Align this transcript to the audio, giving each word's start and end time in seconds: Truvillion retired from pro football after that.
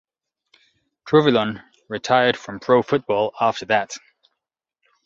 Truvillion 1.05 1.61
retired 1.87 2.35
from 2.35 2.59
pro 2.59 2.81
football 2.81 3.35
after 3.39 3.67
that. 3.67 3.95